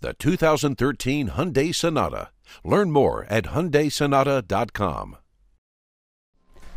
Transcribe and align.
the 0.00 0.14
2013 0.14 1.30
Hyundai 1.30 1.74
Sonata. 1.74 2.30
Learn 2.64 2.90
more 2.90 3.26
at 3.28 3.44
HyundaiSonata.com. 3.44 5.16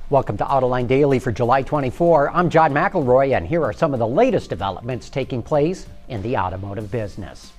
Welcome 0.10 0.38
to 0.38 0.44
Autoline 0.44 0.88
Daily 0.88 1.20
for 1.20 1.32
July 1.32 1.62
24. 1.62 2.32
I'm 2.32 2.50
John 2.50 2.74
McElroy, 2.74 3.38
and 3.38 3.48
here 3.48 3.64
are 3.64 3.72
some 3.72 3.94
of 3.94 4.00
the 4.00 4.08
latest 4.08 4.50
developments 4.50 5.10
taking 5.10 5.42
place 5.42 5.86
in 6.10 6.22
the 6.22 6.36
automotive 6.38 6.92
business. 6.92 7.54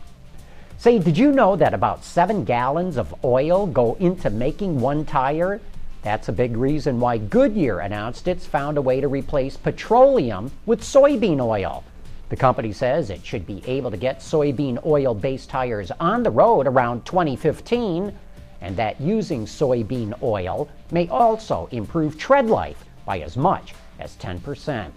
Say, 0.78 0.98
did 0.98 1.18
you 1.18 1.34
know 1.34 1.58
that 1.58 1.74
about 1.74 2.06
seven 2.06 2.46
gallons 2.46 2.96
of 2.96 3.14
oil 3.26 3.68
go 3.68 3.96
into 3.96 4.30
making 4.30 4.80
one 4.80 5.04
tire? 5.04 5.60
That's 6.04 6.30
a 6.30 6.34
big 6.34 6.58
reason 6.58 7.00
why 7.00 7.20
Goodyear 7.20 7.80
announced 7.80 8.28
it's 8.28 8.46
found 8.46 8.78
a 8.78 8.82
way 8.82 9.02
to 9.02 9.08
replace 9.08 9.56
petroleum 9.56 10.52
with 10.66 10.82
soybean 10.82 11.40
oil. 11.40 11.84
The 12.30 12.36
company 12.36 12.72
says 12.72 13.10
it 13.10 13.24
should 13.24 13.46
be 13.46 13.62
able 13.68 13.92
to 13.92 13.98
get 13.98 14.20
soybean 14.20 14.84
oil 14.86 15.14
based 15.14 15.50
tires 15.50 15.92
on 16.00 16.24
the 16.24 16.32
road 16.32 16.66
around 16.66 17.06
2015, 17.06 18.18
and 18.62 18.78
that 18.78 19.00
using 19.00 19.46
soybean 19.46 20.14
oil 20.24 20.68
may 20.92 21.08
also 21.10 21.68
improve 21.72 22.18
tread 22.18 22.48
life 22.48 22.84
by 23.06 23.20
as 23.20 23.38
much 23.38 23.76
as 24.00 24.16
10%. 24.16 24.90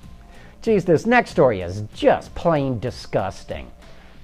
Geez, 0.62 0.86
this 0.86 1.04
next 1.04 1.32
story 1.32 1.60
is 1.60 1.82
just 1.94 2.34
plain 2.34 2.78
disgusting. 2.78 3.70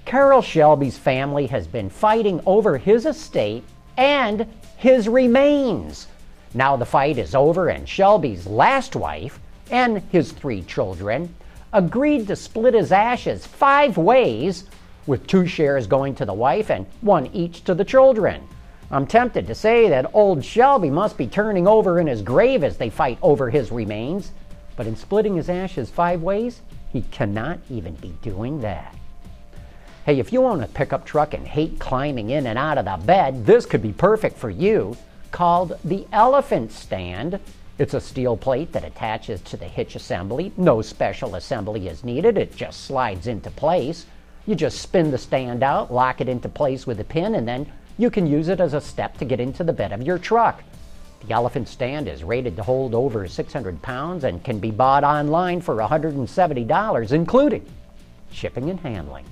Carroll 0.07 0.41
Shelby's 0.41 0.97
family 0.97 1.47
has 1.47 1.67
been 1.67 1.91
fighting 1.91 2.41
over 2.47 2.79
his 2.79 3.05
estate 3.05 3.65
and 3.99 4.47
his 4.79 5.09
remains. 5.09 6.07
Now 6.55 6.77
the 6.77 6.85
fight 6.85 7.19
is 7.19 7.35
over, 7.35 7.69
and 7.69 7.89
Shelby's 7.89 8.47
last 8.47 8.97
wife 8.97 9.39
and 9.71 10.03
his 10.11 10.33
three 10.33 10.63
children 10.63 11.35
agreed 11.73 12.27
to 12.27 12.37
split 12.37 12.75
his 12.75 12.91
ashes 12.91 13.47
five 13.47 13.97
ways, 13.97 14.65
with 15.07 15.27
two 15.27 15.47
shares 15.47 15.87
going 15.87 16.15
to 16.17 16.25
the 16.25 16.33
wife 16.35 16.71
and 16.71 16.87
one 17.01 17.27
each 17.33 17.65
to 17.65 17.75
the 17.75 17.85
children. 17.85 18.47
I'm 18.91 19.07
tempted 19.07 19.47
to 19.47 19.55
say 19.55 19.89
that 19.89 20.11
old 20.15 20.45
Shelby 20.45 20.91
must 20.91 21.17
be 21.17 21.29
turning 21.29 21.69
over 21.69 22.01
in 22.01 22.09
his 22.09 22.23
grave 22.23 22.65
as 22.65 22.77
they 22.77 22.91
fight 22.91 23.19
over 23.23 23.49
his 23.49 23.71
remains, 23.71 24.33
but 24.77 24.87
in 24.87 24.97
splitting 24.97 25.37
his 25.37 25.49
ashes 25.49 25.91
five 25.91 26.23
ways, 26.23 26.61
he 26.93 27.03
cannot 27.03 27.61
even 27.71 27.95
be 27.95 28.13
doing 28.23 28.61
that. 28.63 28.95
Hey, 30.05 30.19
if 30.19 30.33
you 30.33 30.45
own 30.45 30.63
a 30.63 30.69
pickup 30.69 31.05
truck 31.05 31.35
and 31.35 31.47
hate 31.47 31.79
climbing 31.79 32.31
in 32.31 32.47
and 32.49 32.59
out 32.59 32.79
of 32.79 32.85
the 32.85 33.07
bed, 33.07 33.47
this 33.47 33.65
could 33.65 33.83
be 33.83 33.93
perfect 33.93 34.37
for 34.37 34.51
you. 34.51 34.97
Called 35.31 35.79
the 35.85 36.07
Elephant 36.13 36.73
Stand, 36.73 37.39
it's 37.79 37.95
a 37.95 38.01
steel 38.01 38.37
plate 38.37 38.73
that 38.73 38.85
attaches 38.85 39.41
to 39.43 39.57
the 39.57 39.65
hitch 39.65 39.95
assembly. 39.95 40.53
No 40.57 40.83
special 40.83 41.37
assembly 41.37 41.89
is 41.89 42.05
needed, 42.05 42.37
it 42.37 42.55
just 42.55 42.85
slides 42.85 43.27
into 43.27 43.51
place. 43.51 44.07
You 44.47 44.55
just 44.55 44.81
spin 44.81 45.11
the 45.11 45.19
stand 45.19 45.63
out, 45.63 45.93
lock 45.93 46.21
it 46.21 46.29
into 46.29 46.49
place 46.49 46.87
with 46.87 47.01
a 47.01 47.05
pin, 47.05 47.37
and 47.37 47.47
then 47.47 47.71
you 47.97 48.11
can 48.11 48.27
use 48.27 48.49
it 48.49 48.61
as 48.61 48.75
a 48.75 48.81
step 48.81 49.17
to 49.19 49.25
get 49.25 49.41
into 49.41 49.63
the 49.63 49.73
bed 49.73 49.93
of 49.93 50.03
your 50.03 50.19
truck. 50.19 50.63
The 51.27 51.33
elephant 51.33 51.69
stand 51.69 52.09
is 52.09 52.25
rated 52.25 52.57
to 52.57 52.63
hold 52.63 52.95
over 52.95 53.29
600 53.29 53.83
pounds 53.83 54.25
and 54.25 54.43
can 54.43 54.59
be 54.59 54.71
bought 54.71 55.05
online 55.05 55.61
for 55.61 55.77
$170, 55.77 57.13
including 57.13 57.67
shipping 58.33 58.69
and 58.69 58.81
handling. 58.81 59.27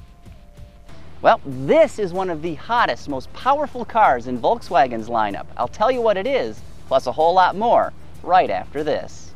Well, 1.20 1.40
this 1.44 1.98
is 1.98 2.12
one 2.12 2.30
of 2.30 2.42
the 2.42 2.54
hottest, 2.54 3.08
most 3.08 3.32
powerful 3.32 3.84
cars 3.84 4.28
in 4.28 4.38
Volkswagen's 4.38 5.08
lineup. 5.08 5.46
I'll 5.56 5.66
tell 5.66 5.90
you 5.90 6.00
what 6.00 6.16
it 6.16 6.28
is, 6.28 6.60
plus 6.86 7.08
a 7.08 7.12
whole 7.12 7.34
lot 7.34 7.56
more 7.56 7.92
right 8.22 8.50
after 8.50 8.84
this. 8.84 9.34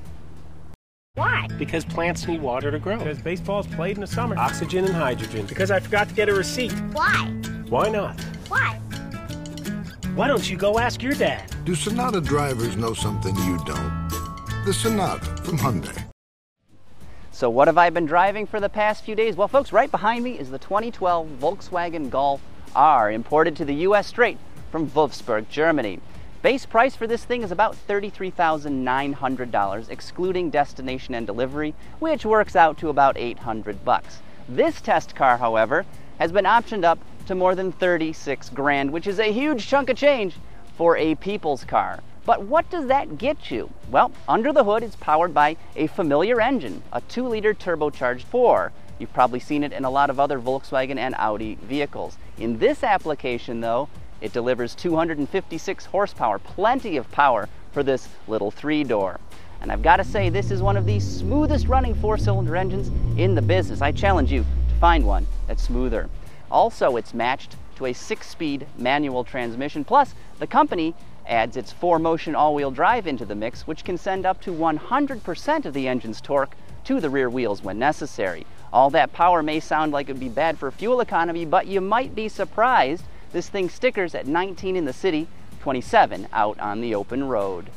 Why? 1.14 1.48
Because 1.58 1.84
plants 1.84 2.26
need 2.26 2.40
water 2.40 2.70
to 2.70 2.78
grow. 2.78 2.98
Because 2.98 3.18
baseball's 3.18 3.66
played 3.66 3.96
in 3.96 4.00
the 4.00 4.06
summer. 4.06 4.38
Oxygen 4.38 4.84
and 4.84 4.94
hydrogen. 4.94 5.44
Because 5.46 5.72
I 5.72 5.80
forgot 5.80 6.08
to 6.08 6.14
get 6.14 6.28
a 6.28 6.34
receipt. 6.34 6.72
Why? 6.92 7.26
Why 7.68 7.88
not? 7.88 8.20
Why? 8.48 8.78
Why 10.14 10.28
don't 10.28 10.48
you 10.48 10.56
go 10.56 10.78
ask 10.78 11.02
your 11.02 11.14
dad? 11.14 11.52
Do 11.64 11.74
Sonata 11.74 12.20
drivers 12.20 12.76
know 12.76 12.94
something 12.94 13.34
you 13.36 13.58
don't? 13.64 14.08
The 14.64 14.72
Sonata 14.72 15.26
from 15.42 15.58
Hyundai. 15.58 16.01
So 17.42 17.50
what 17.50 17.66
have 17.66 17.76
I 17.76 17.90
been 17.90 18.06
driving 18.06 18.46
for 18.46 18.60
the 18.60 18.68
past 18.68 19.02
few 19.02 19.16
days? 19.16 19.34
Well, 19.34 19.48
folks, 19.48 19.72
right 19.72 19.90
behind 19.90 20.22
me 20.22 20.38
is 20.38 20.50
the 20.50 20.60
2012 20.60 21.26
Volkswagen 21.40 22.08
Golf 22.08 22.40
R, 22.76 23.10
imported 23.10 23.56
to 23.56 23.64
the 23.64 23.74
U.S. 23.74 24.06
straight 24.06 24.38
from 24.70 24.88
Wolfsburg, 24.88 25.48
Germany. 25.48 25.98
Base 26.40 26.66
price 26.66 26.94
for 26.94 27.08
this 27.08 27.24
thing 27.24 27.42
is 27.42 27.50
about 27.50 27.74
$33,900, 27.88 29.90
excluding 29.90 30.50
destination 30.50 31.16
and 31.16 31.26
delivery, 31.26 31.74
which 31.98 32.24
works 32.24 32.54
out 32.54 32.78
to 32.78 32.88
about 32.88 33.18
800 33.18 33.84
bucks. 33.84 34.20
This 34.48 34.80
test 34.80 35.16
car, 35.16 35.38
however, 35.38 35.84
has 36.20 36.30
been 36.30 36.44
optioned 36.44 36.84
up 36.84 37.00
to 37.26 37.34
more 37.34 37.56
than 37.56 37.72
36 37.72 38.50
grand, 38.50 38.92
which 38.92 39.08
is 39.08 39.18
a 39.18 39.32
huge 39.32 39.66
chunk 39.66 39.90
of 39.90 39.96
change 39.96 40.36
for 40.76 40.96
a 40.96 41.16
people's 41.16 41.64
car. 41.64 42.04
But 42.24 42.42
what 42.44 42.70
does 42.70 42.86
that 42.86 43.18
get 43.18 43.50
you? 43.50 43.70
Well, 43.90 44.12
under 44.28 44.52
the 44.52 44.64
hood, 44.64 44.82
it's 44.82 44.96
powered 44.96 45.34
by 45.34 45.56
a 45.74 45.88
familiar 45.88 46.40
engine, 46.40 46.82
a 46.92 47.00
2 47.00 47.26
liter 47.26 47.52
turbocharged 47.52 48.22
4. 48.22 48.72
You've 48.98 49.12
probably 49.12 49.40
seen 49.40 49.64
it 49.64 49.72
in 49.72 49.84
a 49.84 49.90
lot 49.90 50.10
of 50.10 50.20
other 50.20 50.38
Volkswagen 50.38 50.98
and 50.98 51.16
Audi 51.18 51.56
vehicles. 51.56 52.16
In 52.38 52.58
this 52.58 52.84
application, 52.84 53.60
though, 53.60 53.88
it 54.20 54.32
delivers 54.32 54.76
256 54.76 55.86
horsepower, 55.86 56.38
plenty 56.38 56.96
of 56.96 57.10
power 57.10 57.48
for 57.72 57.82
this 57.82 58.08
little 58.28 58.52
three 58.52 58.84
door. 58.84 59.18
And 59.60 59.72
I've 59.72 59.82
got 59.82 59.96
to 59.96 60.04
say, 60.04 60.28
this 60.28 60.52
is 60.52 60.62
one 60.62 60.76
of 60.76 60.86
the 60.86 61.00
smoothest 61.00 61.66
running 61.66 61.94
four 61.96 62.18
cylinder 62.18 62.56
engines 62.56 62.88
in 63.18 63.34
the 63.34 63.42
business. 63.42 63.82
I 63.82 63.90
challenge 63.90 64.30
you 64.30 64.42
to 64.42 64.74
find 64.80 65.04
one 65.04 65.26
that's 65.48 65.62
smoother. 65.64 66.08
Also, 66.50 66.96
it's 66.96 67.14
matched 67.14 67.56
to 67.76 67.86
a 67.86 67.92
six 67.92 68.28
speed 68.28 68.66
manual 68.78 69.24
transmission. 69.24 69.84
Plus, 69.84 70.14
the 70.38 70.46
company 70.46 70.94
adds 71.26 71.56
its 71.56 71.72
4Motion 71.72 72.34
all-wheel 72.34 72.70
drive 72.70 73.06
into 73.06 73.24
the 73.24 73.34
mix, 73.34 73.66
which 73.66 73.84
can 73.84 73.96
send 73.96 74.26
up 74.26 74.40
to 74.42 74.52
100% 74.52 75.64
of 75.64 75.74
the 75.74 75.88
engine's 75.88 76.20
torque 76.20 76.56
to 76.84 77.00
the 77.00 77.10
rear 77.10 77.30
wheels 77.30 77.62
when 77.62 77.78
necessary. 77.78 78.46
All 78.72 78.90
that 78.90 79.12
power 79.12 79.42
may 79.42 79.60
sound 79.60 79.92
like 79.92 80.08
it 80.08 80.12
would 80.12 80.20
be 80.20 80.28
bad 80.28 80.58
for 80.58 80.70
fuel 80.70 81.00
economy, 81.00 81.44
but 81.44 81.66
you 81.66 81.80
might 81.80 82.14
be 82.14 82.28
surprised. 82.28 83.04
This 83.32 83.48
thing 83.48 83.68
stickers 83.68 84.14
at 84.14 84.26
19 84.26 84.76
in 84.76 84.84
the 84.84 84.92
city, 84.92 85.28
27 85.60 86.28
out 86.32 86.58
on 86.58 86.80
the 86.80 86.94
open 86.94 87.28
road. 87.28 87.70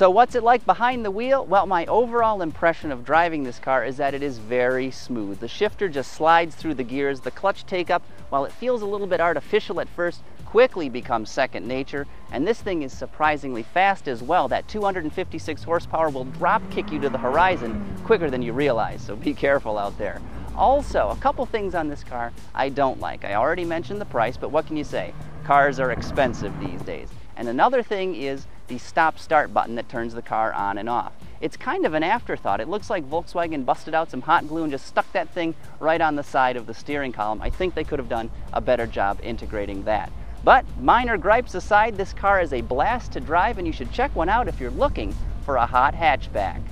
So 0.00 0.08
what's 0.08 0.34
it 0.34 0.42
like 0.42 0.64
behind 0.64 1.04
the 1.04 1.10
wheel? 1.10 1.44
Well, 1.44 1.66
my 1.66 1.84
overall 1.84 2.40
impression 2.40 2.90
of 2.90 3.04
driving 3.04 3.44
this 3.44 3.58
car 3.58 3.84
is 3.84 3.98
that 3.98 4.14
it 4.14 4.22
is 4.22 4.38
very 4.38 4.90
smooth. 4.90 5.40
The 5.40 5.46
shifter 5.46 5.90
just 5.90 6.12
slides 6.12 6.54
through 6.54 6.76
the 6.76 6.84
gears. 6.84 7.20
The 7.20 7.30
clutch 7.30 7.66
take 7.66 7.90
up, 7.90 8.02
while 8.30 8.46
it 8.46 8.52
feels 8.52 8.80
a 8.80 8.86
little 8.86 9.06
bit 9.06 9.20
artificial 9.20 9.78
at 9.78 9.90
first, 9.90 10.22
quickly 10.46 10.88
becomes 10.88 11.30
second 11.30 11.68
nature. 11.68 12.06
And 12.32 12.48
this 12.48 12.62
thing 12.62 12.80
is 12.80 12.96
surprisingly 12.96 13.62
fast 13.62 14.08
as 14.08 14.22
well. 14.22 14.48
That 14.48 14.66
256 14.68 15.64
horsepower 15.64 16.08
will 16.08 16.24
drop 16.24 16.62
kick 16.70 16.90
you 16.90 16.98
to 17.00 17.10
the 17.10 17.18
horizon 17.18 17.84
quicker 18.02 18.30
than 18.30 18.40
you 18.40 18.54
realize, 18.54 19.02
so 19.02 19.16
be 19.16 19.34
careful 19.34 19.76
out 19.76 19.98
there. 19.98 20.22
Also, 20.56 21.10
a 21.10 21.16
couple 21.16 21.44
things 21.44 21.74
on 21.74 21.88
this 21.88 22.04
car 22.04 22.32
I 22.54 22.70
don't 22.70 23.00
like. 23.00 23.26
I 23.26 23.34
already 23.34 23.66
mentioned 23.66 24.00
the 24.00 24.06
price, 24.06 24.38
but 24.38 24.50
what 24.50 24.66
can 24.66 24.78
you 24.78 24.84
say? 24.84 25.12
Cars 25.44 25.78
are 25.78 25.90
expensive 25.90 26.58
these 26.58 26.80
days. 26.80 27.10
And 27.36 27.48
another 27.48 27.82
thing 27.82 28.14
is 28.16 28.46
the 28.70 28.78
stop 28.78 29.18
start 29.18 29.52
button 29.52 29.74
that 29.74 29.88
turns 29.88 30.14
the 30.14 30.22
car 30.22 30.52
on 30.52 30.78
and 30.78 30.88
off. 30.88 31.12
It's 31.40 31.56
kind 31.56 31.84
of 31.84 31.92
an 31.94 32.04
afterthought. 32.04 32.60
It 32.60 32.68
looks 32.68 32.88
like 32.88 33.04
Volkswagen 33.10 33.66
busted 33.66 33.94
out 33.94 34.10
some 34.10 34.22
hot 34.22 34.46
glue 34.46 34.62
and 34.62 34.70
just 34.70 34.86
stuck 34.86 35.10
that 35.12 35.28
thing 35.34 35.56
right 35.80 36.00
on 36.00 36.14
the 36.14 36.22
side 36.22 36.56
of 36.56 36.66
the 36.66 36.72
steering 36.72 37.12
column. 37.12 37.42
I 37.42 37.50
think 37.50 37.74
they 37.74 37.82
could 37.82 37.98
have 37.98 38.08
done 38.08 38.30
a 38.52 38.60
better 38.60 38.86
job 38.86 39.18
integrating 39.24 39.82
that. 39.84 40.12
But 40.44 40.64
minor 40.78 41.18
gripes 41.18 41.54
aside, 41.54 41.96
this 41.96 42.12
car 42.12 42.40
is 42.40 42.52
a 42.52 42.60
blast 42.60 43.12
to 43.12 43.20
drive 43.20 43.58
and 43.58 43.66
you 43.66 43.72
should 43.72 43.92
check 43.92 44.14
one 44.14 44.28
out 44.28 44.46
if 44.46 44.60
you're 44.60 44.70
looking 44.70 45.14
for 45.44 45.56
a 45.56 45.66
hot 45.66 45.94
hatchback. 45.94 46.62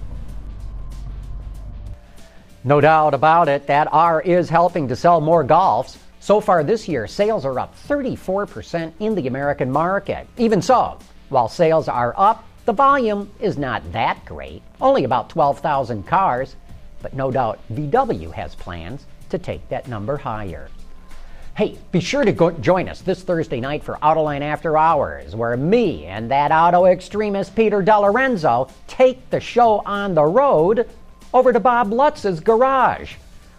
No 2.62 2.81
doubt 2.81 3.12
about 3.12 3.49
it, 3.49 3.67
that 3.67 3.89
R 3.93 4.21
is 4.21 4.49
helping 4.49 4.87
to 4.89 4.95
sell 4.95 5.21
more 5.21 5.45
Golfs. 5.45 5.97
So 6.21 6.41
far 6.41 6.62
this 6.62 6.87
year, 6.87 7.06
sales 7.06 7.45
are 7.45 7.59
up 7.59 7.75
34% 7.89 8.93
in 9.00 9.15
the 9.15 9.27
American 9.27 9.71
market. 9.71 10.27
Even 10.37 10.61
so, 10.61 10.99
while 11.29 11.49
sales 11.49 11.89
are 11.89 12.15
up, 12.17 12.45
the 12.65 12.73
volume 12.73 13.31
is 13.41 13.57
not 13.57 13.93
that 13.93 14.25
great, 14.25 14.63
only 14.81 15.05
about 15.05 15.31
12,000 15.31 16.07
cars, 16.07 16.55
but 17.01 17.15
no 17.15 17.31
doubt 17.31 17.61
VW 17.73 18.33
has 18.33 18.55
plans 18.55 19.07
to 19.31 19.39
take 19.39 19.67
that 19.69 19.89
number 19.89 20.17
higher. 20.19 20.69
Hey, 21.57 21.77
be 21.91 22.01
sure 22.01 22.25
to 22.25 22.53
join 22.61 22.89
us 22.89 23.01
this 23.01 23.23
Thursday 23.23 23.61
night 23.61 23.83
for 23.83 23.97
Autoline 23.97 24.43
After 24.43 24.77
Hours, 24.77 25.35
where 25.35 25.57
me 25.57 26.05
and 26.05 26.31
that 26.31 26.53
auto 26.53 26.85
extremist 26.85 27.57
Peter 27.57 27.83
DeLorenzo 27.83 28.71
take 28.87 29.29
the 29.31 29.41
show 29.41 29.83
on 29.85 30.15
the 30.15 30.25
road 30.25 30.89
over 31.35 31.53
to 31.53 31.61
Bob 31.61 31.93
Lutz's 31.93 32.41
garage. 32.41 33.15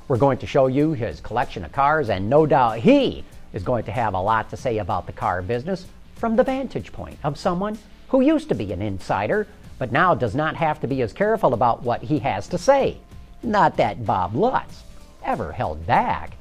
We're 0.08 0.18
going 0.18 0.38
to 0.38 0.48
show 0.48 0.68
you 0.68 0.94
his 0.94 1.20
collection 1.20 1.66
of 1.66 1.72
cars, 1.72 2.10
and 2.10 2.30
no 2.30 2.46
doubt 2.46 2.80
he 2.80 3.26
is 3.54 3.64
going 3.64 3.84
to 3.84 3.92
have 3.92 4.14
a 4.14 4.22
lot 4.22 4.50
to 4.52 4.58
say 4.58 4.78
about 4.78 5.06
the 5.06 5.14
car 5.14 5.42
business 5.42 5.86
from 6.20 6.36
the 6.36 6.44
vantage 6.44 6.92
point 6.92 7.18
of 7.24 7.40
someone 7.40 7.78
who 8.10 8.22
used 8.22 8.50
to 8.50 8.56
be 8.56 8.74
an 8.74 8.82
insider, 8.82 9.48
but 9.78 9.92
now 9.92 10.14
does 10.14 10.36
not 10.36 10.56
have 10.56 10.80
to 10.82 10.88
be 10.88 11.02
as 11.02 11.14
careful 11.14 11.54
about 11.54 11.82
what 11.82 12.04
he 12.04 12.20
has 12.20 12.48
to 12.50 12.58
say. 12.58 12.98
Not 13.42 13.78
that 13.78 14.06
Bob 14.06 14.36
Lutz 14.36 14.84
ever 15.24 15.52
held 15.52 15.86
back. 15.88 16.34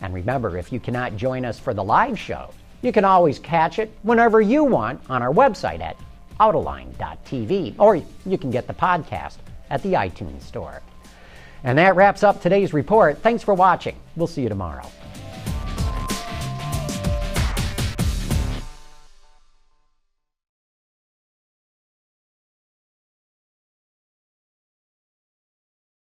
And 0.00 0.14
remember, 0.14 0.56
if 0.56 0.72
you 0.72 0.80
cannot 0.80 1.16
join 1.16 1.44
us 1.44 1.58
for 1.58 1.74
the 1.74 1.84
live 1.84 2.18
show, 2.18 2.50
you 2.82 2.92
can 2.92 3.04
always 3.04 3.38
catch 3.38 3.78
it 3.78 3.92
whenever 4.02 4.40
you 4.40 4.64
want 4.64 5.00
on 5.10 5.22
our 5.22 5.32
website 5.32 5.80
at 5.80 5.96
autoline.tv, 6.40 7.74
or 7.78 7.96
you 8.24 8.38
can 8.38 8.50
get 8.50 8.66
the 8.66 8.74
podcast 8.74 9.36
at 9.70 9.82
the 9.82 9.94
iTunes 9.94 10.42
Store. 10.42 10.80
And 11.64 11.76
that 11.78 11.96
wraps 11.96 12.22
up 12.22 12.40
today's 12.40 12.72
report. 12.72 13.18
Thanks 13.18 13.42
for 13.42 13.52
watching. 13.52 13.96
We'll 14.16 14.28
see 14.28 14.42
you 14.42 14.48
tomorrow. 14.48 14.88